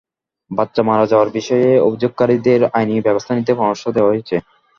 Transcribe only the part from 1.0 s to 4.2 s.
যাওয়ার বিষয়ে অভিযোগকারীদের আইনি ব্যবস্থা নিতে পরামর্শ দেওয়া